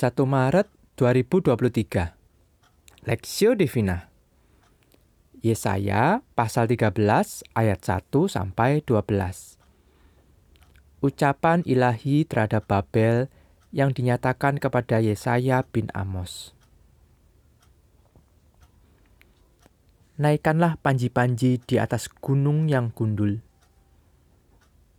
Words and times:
1 0.00 0.16
Maret 0.24 0.64
2023 0.96 3.04
Lexio 3.04 3.52
Divina. 3.52 4.08
Yesaya 5.44 6.24
pasal 6.32 6.72
13 6.72 6.96
ayat 7.52 7.80
1 7.84 8.08
sampai 8.08 8.80
12 8.80 9.60
Ucapan 11.04 11.60
ilahi 11.68 12.24
terhadap 12.24 12.64
Babel 12.64 13.28
yang 13.76 13.92
dinyatakan 13.92 14.56
kepada 14.56 15.04
Yesaya 15.04 15.68
bin 15.68 15.92
Amos. 15.92 16.56
Naikkanlah 20.16 20.80
panji-panji 20.80 21.60
di 21.60 21.76
atas 21.76 22.08
gunung 22.08 22.72
yang 22.72 22.88
gundul. 22.96 23.44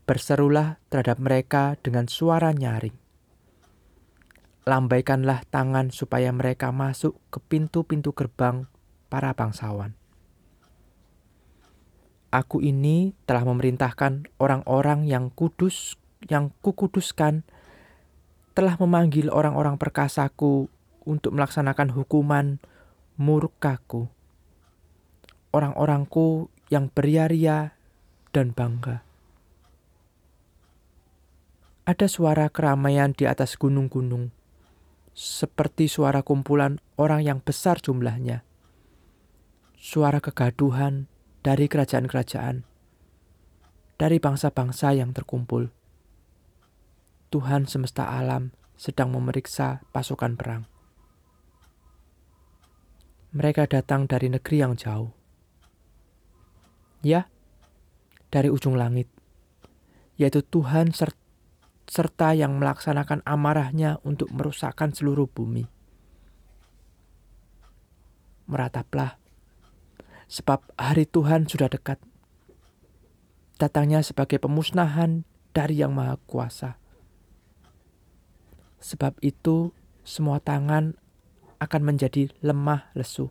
Berserulah 0.06 0.78
terhadap 0.94 1.18
mereka 1.18 1.74
dengan 1.82 2.06
suara 2.06 2.54
nyaring 2.54 3.01
lambaikanlah 4.72 5.44
tangan 5.52 5.92
supaya 5.92 6.32
mereka 6.32 6.72
masuk 6.72 7.20
ke 7.28 7.44
pintu-pintu 7.44 8.16
gerbang 8.16 8.72
para 9.12 9.36
bangsawan. 9.36 10.00
Aku 12.32 12.64
ini 12.64 13.12
telah 13.28 13.44
memerintahkan 13.44 14.32
orang-orang 14.40 15.04
yang 15.04 15.28
kudus, 15.36 16.00
yang 16.32 16.56
kukuduskan, 16.64 17.44
telah 18.56 18.80
memanggil 18.80 19.28
orang-orang 19.28 19.76
perkasaku 19.76 20.72
untuk 21.04 21.36
melaksanakan 21.36 21.92
hukuman 21.92 22.64
murkaku. 23.20 24.08
Orang-orangku 25.52 26.48
yang 26.72 26.88
beria-ria 26.88 27.76
dan 28.32 28.56
bangga. 28.56 29.04
Ada 31.84 32.08
suara 32.08 32.48
keramaian 32.48 33.12
di 33.12 33.28
atas 33.28 33.60
gunung-gunung 33.60 34.32
seperti 35.12 35.92
suara 35.92 36.24
kumpulan 36.24 36.80
orang 36.96 37.22
yang 37.22 37.40
besar 37.44 37.78
jumlahnya. 37.84 38.48
Suara 39.78 40.22
kegaduhan 40.24 41.10
dari 41.42 41.66
kerajaan-kerajaan, 41.66 42.64
dari 43.98 44.18
bangsa-bangsa 44.18 44.94
yang 44.98 45.14
terkumpul. 45.14 45.74
Tuhan 47.32 47.70
semesta 47.70 48.12
alam 48.12 48.52
sedang 48.76 49.14
memeriksa 49.14 49.86
pasukan 49.94 50.34
perang. 50.36 50.64
Mereka 53.32 53.70
datang 53.70 54.10
dari 54.10 54.28
negeri 54.28 54.58
yang 54.60 54.76
jauh. 54.76 55.16
Ya, 57.02 57.32
dari 58.30 58.52
ujung 58.52 58.78
langit, 58.78 59.10
yaitu 60.20 60.44
Tuhan 60.46 60.94
serta 60.94 61.21
serta 61.92 62.32
yang 62.32 62.56
melaksanakan 62.56 63.20
amarahnya 63.28 64.00
untuk 64.08 64.32
merusakkan 64.32 64.96
seluruh 64.96 65.28
bumi. 65.28 65.68
Merataplah, 68.48 69.20
sebab 70.32 70.64
hari 70.80 71.04
Tuhan 71.04 71.52
sudah 71.52 71.68
dekat. 71.68 72.00
Datangnya 73.60 74.00
sebagai 74.08 74.40
pemusnahan 74.40 75.28
dari 75.52 75.84
Yang 75.84 75.92
Maha 75.92 76.16
Kuasa. 76.24 76.80
Sebab 78.80 79.20
itu, 79.20 79.76
semua 80.08 80.40
tangan 80.40 80.96
akan 81.60 81.82
menjadi 81.84 82.32
lemah 82.40 82.88
lesu. 82.96 83.28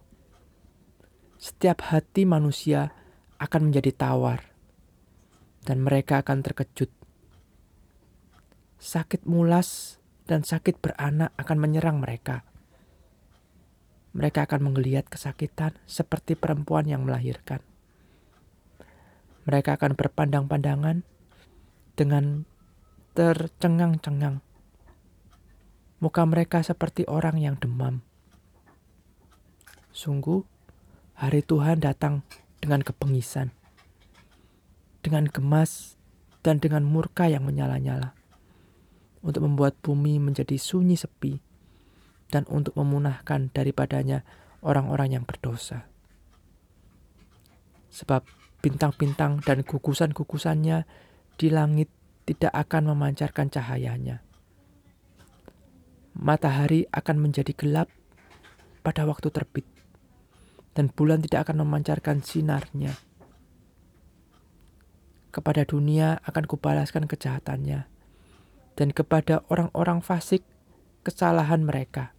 Setiap 1.40 1.80
hati 1.88 2.28
manusia 2.28 2.92
akan 3.40 3.72
menjadi 3.72 3.96
tawar, 3.96 4.52
dan 5.64 5.80
mereka 5.80 6.20
akan 6.20 6.44
terkejut 6.44 6.99
sakit 8.80 9.28
mulas 9.28 10.00
dan 10.24 10.40
sakit 10.40 10.80
beranak 10.80 11.36
akan 11.36 11.58
menyerang 11.60 12.00
mereka. 12.00 12.48
Mereka 14.16 14.48
akan 14.48 14.72
menggeliat 14.72 15.06
kesakitan 15.06 15.76
seperti 15.84 16.34
perempuan 16.34 16.88
yang 16.88 17.06
melahirkan. 17.06 17.62
Mereka 19.46 19.78
akan 19.78 19.94
berpandang-pandangan 19.94 21.04
dengan 21.94 22.48
tercengang-cengang. 23.14 24.42
Muka 26.00 26.24
mereka 26.24 26.64
seperti 26.64 27.04
orang 27.04 27.36
yang 27.36 27.60
demam. 27.60 28.00
Sungguh, 29.92 30.42
hari 31.12 31.44
Tuhan 31.44 31.84
datang 31.84 32.24
dengan 32.64 32.80
kepengisan, 32.80 33.52
dengan 35.04 35.28
gemas, 35.28 36.00
dan 36.40 36.56
dengan 36.56 36.88
murka 36.88 37.28
yang 37.28 37.44
menyala-nyala 37.44 38.16
untuk 39.20 39.44
membuat 39.44 39.76
bumi 39.84 40.16
menjadi 40.16 40.56
sunyi 40.56 40.96
sepi, 40.96 41.40
dan 42.30 42.46
untuk 42.48 42.76
memunahkan 42.78 43.50
daripadanya 43.52 44.24
orang-orang 44.64 45.20
yang 45.20 45.24
berdosa. 45.26 45.88
Sebab 47.90 48.22
bintang-bintang 48.62 49.42
dan 49.42 49.66
gugusan-gugusannya 49.66 50.86
di 51.36 51.48
langit 51.50 51.90
tidak 52.28 52.52
akan 52.54 52.94
memancarkan 52.94 53.50
cahayanya. 53.50 54.22
Matahari 56.14 56.86
akan 56.92 57.16
menjadi 57.18 57.50
gelap 57.56 57.88
pada 58.86 59.08
waktu 59.08 59.28
terbit, 59.32 59.66
dan 60.72 60.88
bulan 60.92 61.20
tidak 61.24 61.48
akan 61.48 61.66
memancarkan 61.66 62.22
sinarnya. 62.22 62.94
Kepada 65.30 65.62
dunia 65.62 66.18
akan 66.26 66.44
kubalaskan 66.46 67.06
kejahatannya, 67.06 67.86
dan 68.78 68.94
kepada 68.94 69.42
orang-orang 69.50 70.00
fasik 70.04 70.46
kesalahan 71.02 71.64
mereka. 71.64 72.12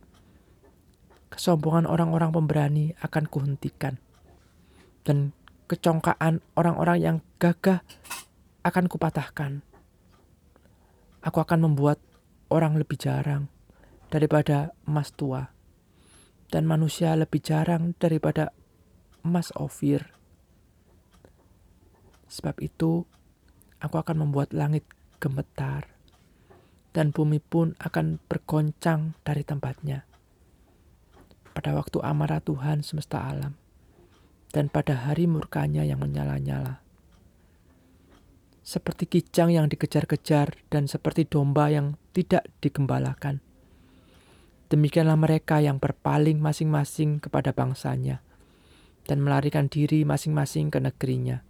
Kesombongan 1.32 1.88
orang-orang 1.88 2.36
pemberani 2.36 2.86
akan 3.00 3.24
kuhentikan, 3.32 4.02
dan 5.08 5.32
kecongkaan 5.72 6.44
orang-orang 6.60 6.98
yang 7.00 7.18
gagah 7.40 7.86
akan 8.68 8.86
kupatahkan. 8.92 9.64
Aku 11.24 11.40
akan 11.40 11.72
membuat 11.72 12.04
orang 12.52 12.76
lebih 12.76 13.00
jarang 13.00 13.48
daripada 14.12 14.76
emas 14.84 15.16
tua, 15.16 15.56
dan 16.52 16.68
manusia 16.68 17.16
lebih 17.16 17.40
jarang 17.40 17.96
daripada 17.96 18.52
emas 19.24 19.56
ofir. 19.56 20.12
Sebab 22.28 22.60
itu, 22.60 23.08
aku 23.80 23.96
akan 23.96 24.28
membuat 24.28 24.52
langit 24.52 24.84
gemetar 25.20 25.91
dan 26.92 27.16
bumi 27.16 27.40
pun 27.40 27.76
akan 27.80 28.20
bergoncang 28.28 29.16
dari 29.24 29.48
tempatnya. 29.48 30.04
Pada 31.52 31.76
waktu 31.76 32.00
amarah 32.04 32.40
Tuhan 32.44 32.84
semesta 32.84 33.24
alam, 33.28 33.56
dan 34.52 34.68
pada 34.68 35.08
hari 35.08 35.28
murkanya 35.28 35.84
yang 35.88 36.00
menyala-nyala. 36.04 36.84
Seperti 38.62 39.08
kijang 39.08 39.52
yang 39.52 39.68
dikejar-kejar 39.68 40.54
dan 40.70 40.86
seperti 40.88 41.28
domba 41.28 41.72
yang 41.72 42.00
tidak 42.16 42.48
digembalakan. 42.64 43.42
Demikianlah 44.72 45.20
mereka 45.20 45.60
yang 45.60 45.84
berpaling 45.84 46.40
masing-masing 46.40 47.20
kepada 47.20 47.52
bangsanya 47.52 48.24
dan 49.04 49.20
melarikan 49.20 49.68
diri 49.68 50.08
masing-masing 50.08 50.72
ke 50.72 50.80
negerinya. 50.80 51.44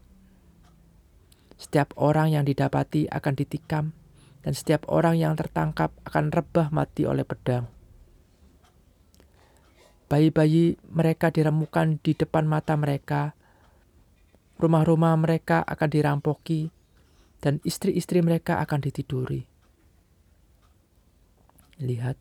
Setiap 1.61 1.93
orang 2.01 2.33
yang 2.33 2.41
didapati 2.47 3.05
akan 3.05 3.33
ditikam 3.37 3.93
dan 4.41 4.53
setiap 4.57 4.89
orang 4.89 5.17
yang 5.17 5.33
tertangkap 5.37 5.93
akan 6.05 6.33
rebah 6.33 6.73
mati 6.73 7.05
oleh 7.05 7.21
pedang. 7.21 7.69
Bayi-bayi 10.09 10.75
mereka 10.91 11.31
diremukan 11.31 12.01
di 12.03 12.11
depan 12.17 12.43
mata 12.43 12.75
mereka, 12.75 13.31
rumah-rumah 14.59 15.15
mereka 15.15 15.63
akan 15.63 15.87
dirampoki, 15.87 16.73
dan 17.39 17.63
istri-istri 17.63 18.19
mereka 18.19 18.59
akan 18.59 18.83
ditiduri. 18.83 19.47
Lihat, 21.79 22.19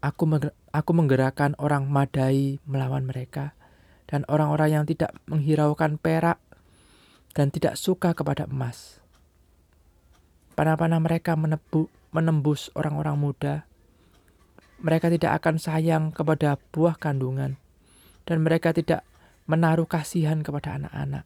aku, 0.00 0.24
aku 0.70 0.90
menggerakkan 0.94 1.58
orang 1.58 1.90
Madai 1.90 2.62
melawan 2.62 3.04
mereka, 3.10 3.58
dan 4.06 4.22
orang-orang 4.30 4.70
yang 4.80 4.84
tidak 4.86 5.12
menghiraukan 5.26 5.98
perak 5.98 6.38
dan 7.32 7.48
tidak 7.50 7.74
suka 7.80 8.12
kepada 8.14 8.44
emas 8.46 9.01
Panah-panah 10.52 11.00
mereka 11.00 11.32
menebu, 11.32 11.88
menembus 12.12 12.68
orang-orang 12.76 13.16
muda. 13.16 13.54
Mereka 14.84 15.08
tidak 15.08 15.40
akan 15.40 15.56
sayang 15.56 16.04
kepada 16.12 16.60
buah 16.74 16.98
kandungan, 17.00 17.56
dan 18.28 18.38
mereka 18.44 18.76
tidak 18.76 19.06
menaruh 19.48 19.88
kasihan 19.88 20.44
kepada 20.44 20.76
anak-anak. 20.76 21.24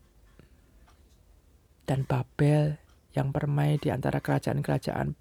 Dan 1.87 2.07
Babel 2.07 2.79
yang 3.17 3.33
permai 3.33 3.81
di 3.81 3.89
antara 3.91 4.21
kerajaan-kerajaan 4.21 5.17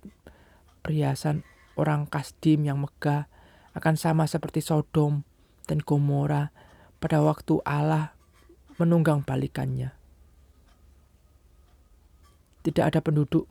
perhiasan 0.84 1.48
orang 1.80 2.06
Kasdim 2.06 2.68
yang 2.68 2.84
megah 2.84 3.26
akan 3.74 3.96
sama 3.98 4.30
seperti 4.30 4.62
Sodom 4.62 5.26
dan 5.66 5.82
Gomora 5.82 6.54
pada 7.02 7.24
waktu 7.26 7.60
Allah 7.64 8.14
menunggang 8.78 9.24
balikannya. 9.24 9.96
Tidak 12.66 12.82
ada 12.82 13.00
penduduk 13.00 13.46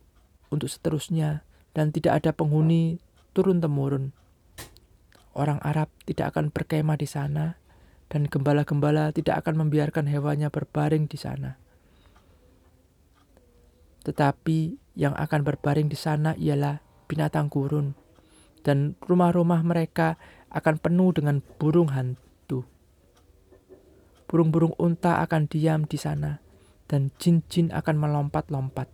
untuk 0.55 0.71
seterusnya 0.71 1.43
dan 1.75 1.91
tidak 1.91 2.23
ada 2.23 2.31
penghuni 2.31 3.03
turun-temurun. 3.35 4.15
orang 5.35 5.59
Arab 5.67 5.91
tidak 6.06 6.35
akan 6.35 6.55
berkemah 6.55 6.95
di 6.95 7.11
sana, 7.11 7.59
dan 8.06 8.31
gembala-gembala 8.31 9.11
tidak 9.11 9.43
akan 9.43 9.67
membiarkan 9.67 10.06
hewannya 10.06 10.49
berbaring 10.49 11.11
di 11.11 11.19
sana. 11.19 11.59
Tetapi 14.06 14.59
yang 14.95 15.17
akan 15.19 15.41
berbaring 15.43 15.91
di 15.91 15.99
sana 15.99 16.39
ialah 16.39 16.79
binatang 17.11 17.50
gurun, 17.50 17.99
dan 18.62 18.95
rumah-rumah 19.03 19.61
mereka 19.67 20.17
akan 20.55 20.79
penuh 20.79 21.11
dengan 21.11 21.43
burung 21.59 21.91
hantu. 21.91 22.62
Burung-burung 24.31 24.79
unta 24.79 25.19
akan 25.19 25.50
diam 25.50 25.83
di 25.85 25.99
sana, 25.99 26.39
dan 26.87 27.11
jin-jin 27.19 27.75
akan 27.75 27.97
melompat-lompat. 27.99 28.87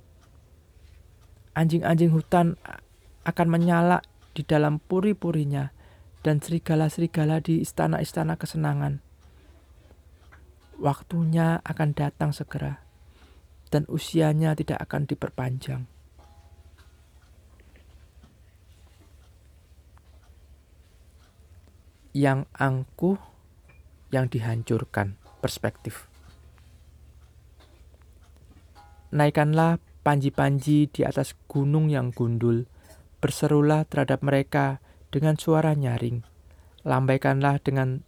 Anjing-anjing 1.55 2.14
hutan 2.14 2.55
akan 3.26 3.49
menyala 3.50 4.00
di 4.32 4.47
dalam 4.47 4.79
puri-purinya, 4.79 5.75
dan 6.20 6.38
serigala-serigala 6.38 7.41
di 7.41 7.64
istana-istana 7.64 8.37
kesenangan. 8.37 9.00
Waktunya 10.81 11.61
akan 11.64 11.91
datang 11.93 12.31
segera, 12.32 12.81
dan 13.69 13.85
usianya 13.88 14.56
tidak 14.56 14.81
akan 14.85 15.05
diperpanjang. 15.08 15.85
Yang 22.11 22.49
angkuh, 22.58 23.19
yang 24.11 24.26
dihancurkan, 24.26 25.14
perspektif. 25.38 26.11
Naikkanlah 29.14 29.79
panji-panji 30.00 30.88
di 30.88 31.02
atas 31.05 31.37
gunung 31.47 31.93
yang 31.93 32.12
gundul, 32.12 32.67
berserulah 33.20 33.85
terhadap 33.85 34.25
mereka 34.25 34.81
dengan 35.12 35.37
suara 35.37 35.76
nyaring. 35.76 36.25
Lambaikanlah 36.87 37.61
dengan 37.61 38.00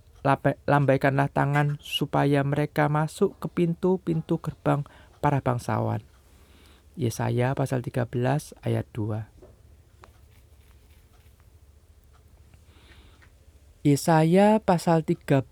lambaikanlah 0.65 1.29
tangan 1.35 1.77
supaya 1.83 2.47
mereka 2.47 2.87
masuk 2.87 3.37
ke 3.43 3.51
pintu-pintu 3.51 4.39
gerbang 4.39 4.87
para 5.19 5.43
bangsawan. 5.43 6.01
Yesaya 6.95 7.53
pasal 7.59 7.83
13 7.83 8.55
ayat 8.63 8.87
2. 8.95 9.33
Yesaya 13.83 14.63
pasal 14.63 15.03
13 15.03 15.43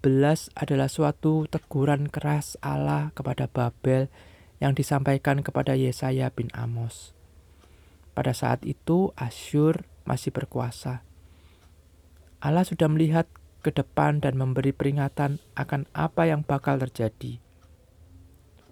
adalah 0.54 0.86
suatu 0.86 1.50
teguran 1.50 2.06
keras 2.06 2.54
Allah 2.62 3.10
kepada 3.10 3.50
Babel 3.50 4.06
yang 4.60 4.76
disampaikan 4.76 5.40
kepada 5.40 5.72
Yesaya 5.72 6.28
bin 6.30 6.52
Amos. 6.52 7.16
Pada 8.12 8.36
saat 8.36 8.60
itu 8.68 9.10
Asyur 9.16 9.88
masih 10.04 10.30
berkuasa. 10.30 11.00
Allah 12.44 12.64
sudah 12.68 12.88
melihat 12.92 13.24
ke 13.60 13.72
depan 13.72 14.20
dan 14.20 14.36
memberi 14.36 14.72
peringatan 14.72 15.40
akan 15.56 15.88
apa 15.96 16.28
yang 16.28 16.44
bakal 16.44 16.80
terjadi. 16.80 17.40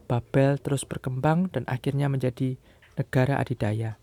Babel 0.09 0.57
terus 0.57 0.89
berkembang 0.89 1.53
dan 1.53 1.69
akhirnya 1.69 2.09
menjadi 2.09 2.57
negara 2.97 3.37
adidaya. 3.37 4.01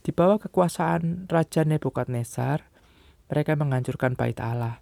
Di 0.00 0.12
bawah 0.12 0.40
kekuasaan 0.40 1.28
Raja 1.28 1.64
Nebukadnezar, 1.64 2.68
mereka 3.32 3.56
menghancurkan 3.56 4.16
bait 4.16 4.36
Allah, 4.40 4.80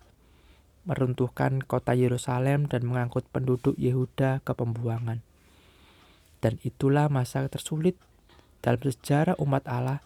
meruntuhkan 0.86 1.62
kota 1.62 1.94
Yerusalem 1.94 2.66
dan 2.66 2.86
mengangkut 2.86 3.26
penduduk 3.30 3.74
Yehuda 3.78 4.42
ke 4.42 4.52
pembuangan. 4.54 5.27
Dan 6.38 6.62
itulah 6.62 7.10
masa 7.10 7.46
tersulit 7.50 7.98
dalam 8.62 8.78
sejarah 8.78 9.38
umat 9.42 9.66
Allah. 9.66 10.02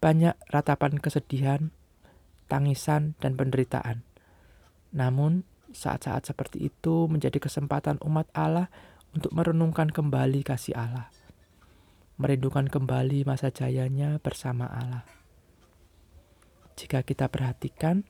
Banyak 0.00 0.36
ratapan 0.48 0.96
kesedihan, 0.96 1.72
tangisan, 2.48 3.16
dan 3.20 3.36
penderitaan. 3.36 4.04
Namun, 4.96 5.44
saat-saat 5.70 6.26
seperti 6.26 6.66
itu 6.72 7.06
menjadi 7.06 7.38
kesempatan 7.38 8.00
umat 8.02 8.26
Allah 8.34 8.72
untuk 9.14 9.30
merenungkan 9.36 9.92
kembali 9.92 10.40
kasih 10.42 10.74
Allah. 10.74 11.12
Merindukan 12.20 12.68
kembali 12.68 13.24
masa 13.24 13.48
jayanya 13.48 14.20
bersama 14.20 14.68
Allah. 14.68 15.04
Jika 16.76 17.04
kita 17.04 17.28
perhatikan, 17.28 18.04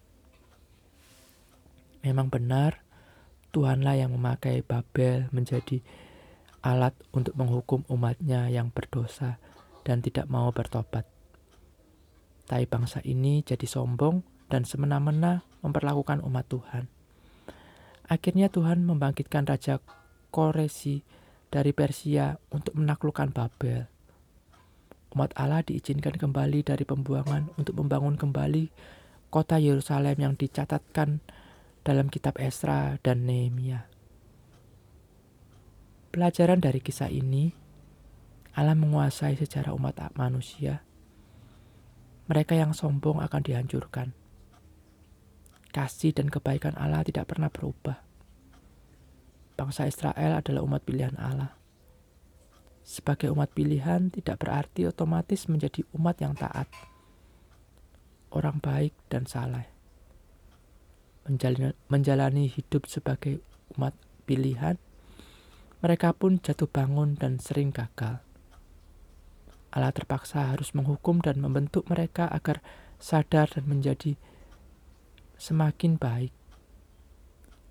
memang 2.07 2.31
benar 2.31 2.83
Tuhanlah 3.51 3.99
yang 3.99 4.15
memakai 4.15 4.63
Babel 4.63 5.27
menjadi 5.35 5.83
alat 6.61 6.93
untuk 7.12 7.33
menghukum 7.37 7.85
umatnya 7.89 8.49
yang 8.53 8.69
berdosa 8.73 9.41
dan 9.85 10.05
tidak 10.05 10.29
mau 10.29 10.53
bertobat. 10.53 11.09
Tapi 12.45 12.65
bangsa 12.67 13.01
ini 13.07 13.41
jadi 13.47 13.65
sombong 13.65 14.21
dan 14.51 14.67
semena-mena 14.67 15.47
memperlakukan 15.62 16.21
umat 16.27 16.47
Tuhan. 16.51 16.85
Akhirnya 18.11 18.51
Tuhan 18.51 18.83
membangkitkan 18.83 19.47
Raja 19.47 19.79
Koresi 20.35 21.07
dari 21.47 21.71
Persia 21.71 22.35
untuk 22.51 22.75
menaklukkan 22.75 23.31
Babel. 23.31 23.87
Umat 25.15 25.31
Allah 25.39 25.62
diizinkan 25.62 26.19
kembali 26.19 26.62
dari 26.67 26.83
pembuangan 26.87 27.55
untuk 27.59 27.79
membangun 27.79 28.15
kembali 28.19 28.71
kota 29.31 29.59
Yerusalem 29.59 30.19
yang 30.19 30.35
dicatatkan 30.35 31.23
dalam 31.87 32.11
kitab 32.11 32.39
Esra 32.39 32.99
dan 33.03 33.27
Nehemia. 33.27 33.87
Pelajaran 36.11 36.59
dari 36.59 36.83
kisah 36.83 37.07
ini, 37.07 37.55
Allah 38.59 38.75
menguasai 38.75 39.39
secara 39.39 39.71
umat 39.71 39.95
manusia. 40.19 40.83
Mereka 42.27 42.59
yang 42.59 42.75
sombong 42.75 43.23
akan 43.23 43.43
dihancurkan. 43.47 44.11
Kasih 45.71 46.11
dan 46.11 46.27
kebaikan 46.27 46.75
Allah 46.75 47.07
tidak 47.07 47.31
pernah 47.31 47.47
berubah. 47.47 48.03
Bangsa 49.55 49.87
Israel 49.87 50.43
adalah 50.43 50.67
umat 50.67 50.83
pilihan 50.83 51.15
Allah. 51.15 51.55
Sebagai 52.83 53.31
umat 53.31 53.55
pilihan 53.55 54.11
tidak 54.11 54.43
berarti 54.43 54.91
otomatis 54.91 55.47
menjadi 55.47 55.87
umat 55.95 56.19
yang 56.19 56.35
taat. 56.35 56.67
Orang 58.35 58.59
baik 58.59 58.99
dan 59.07 59.31
saleh. 59.31 59.71
Menjalani, 61.23 61.71
menjalani 61.87 62.51
hidup 62.51 62.91
sebagai 62.91 63.47
umat 63.79 63.95
pilihan 64.27 64.75
mereka 65.81 66.12
pun 66.12 66.41
jatuh 66.41 66.69
bangun 66.69 67.17
dan 67.17 67.41
sering 67.41 67.73
gagal. 67.73 68.21
Allah 69.71 69.94
terpaksa 69.94 70.50
harus 70.50 70.75
menghukum 70.75 71.23
dan 71.23 71.38
membentuk 71.38 71.87
mereka 71.87 72.27
agar 72.29 72.61
sadar 73.00 73.49
dan 73.49 73.64
menjadi 73.71 74.19
semakin 75.40 75.97
baik. 75.97 76.35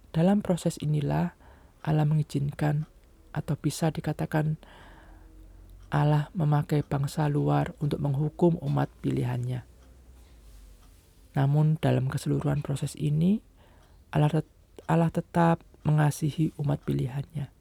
Dalam 0.10 0.42
proses 0.42 0.82
inilah 0.82 1.38
Allah 1.86 2.08
mengizinkan 2.08 2.90
atau 3.30 3.54
bisa 3.54 3.94
dikatakan 3.94 4.58
Allah 5.94 6.34
memakai 6.34 6.82
bangsa 6.82 7.30
luar 7.30 7.74
untuk 7.78 8.02
menghukum 8.02 8.58
umat 8.62 8.90
pilihannya. 9.02 9.66
Namun 11.38 11.78
dalam 11.78 12.10
keseluruhan 12.10 12.66
proses 12.66 12.98
ini 12.98 13.42
Allah, 14.10 15.10
tetap 15.14 15.62
mengasihi 15.86 16.58
umat 16.58 16.82
pilihannya. 16.82 17.59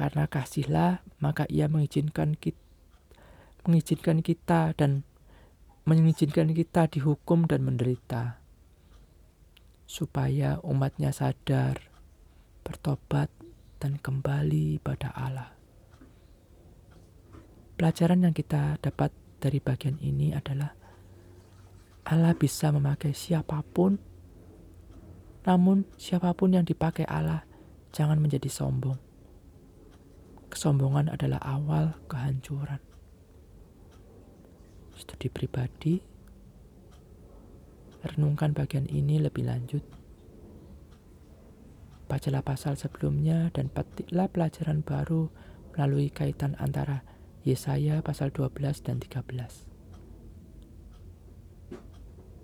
Karena 0.00 0.24
kasihlah, 0.24 1.04
maka 1.20 1.44
ia 1.52 1.68
mengizinkan 1.68 2.32
kita, 2.32 2.56
mengizinkan 3.68 4.24
kita 4.24 4.72
dan 4.72 5.04
mengizinkan 5.84 6.56
kita 6.56 6.88
dihukum 6.88 7.44
dan 7.44 7.68
menderita. 7.68 8.40
Supaya 9.84 10.56
umatnya 10.64 11.12
sadar, 11.12 11.84
bertobat, 12.64 13.28
dan 13.76 14.00
kembali 14.00 14.80
pada 14.80 15.12
Allah. 15.12 15.52
Pelajaran 17.76 18.24
yang 18.24 18.32
kita 18.32 18.80
dapat 18.80 19.12
dari 19.36 19.60
bagian 19.60 20.00
ini 20.00 20.32
adalah 20.32 20.72
Allah 22.08 22.32
bisa 22.32 22.72
memakai 22.72 23.12
siapa 23.12 23.60
pun, 23.68 24.00
namun 25.44 25.84
siapa 26.00 26.32
pun 26.32 26.56
yang 26.56 26.64
dipakai 26.64 27.04
Allah 27.04 27.44
jangan 27.92 28.16
menjadi 28.16 28.48
sombong 28.48 29.09
Kesombongan 30.50 31.14
adalah 31.14 31.38
awal 31.46 31.94
kehancuran. 32.10 32.82
Studi 34.98 35.30
pribadi, 35.30 36.02
renungkan 38.02 38.50
bagian 38.50 38.90
ini 38.90 39.22
lebih 39.22 39.46
lanjut. 39.46 39.86
Bacalah 42.10 42.42
pasal 42.42 42.74
sebelumnya 42.74 43.54
dan 43.54 43.70
petiklah 43.70 44.26
pelajaran 44.26 44.82
baru 44.82 45.30
melalui 45.72 46.10
kaitan 46.10 46.58
antara 46.58 47.06
Yesaya 47.46 48.02
pasal 48.02 48.34
12 48.34 48.82
dan 48.82 48.98
13. 48.98 49.70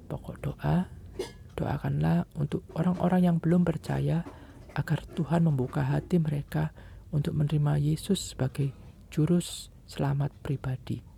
Pokok 0.06 0.36
doa, 0.38 0.86
doakanlah 1.58 2.30
untuk 2.38 2.62
orang-orang 2.78 3.26
yang 3.26 3.36
belum 3.42 3.66
percaya 3.66 4.22
agar 4.78 5.02
Tuhan 5.18 5.42
membuka 5.42 5.82
hati 5.82 6.22
mereka 6.22 6.70
untuk 7.10 7.34
menerima 7.38 7.78
Yesus 7.78 8.34
sebagai 8.34 8.70
jurus 9.10 9.70
selamat 9.86 10.34
pribadi. 10.42 11.15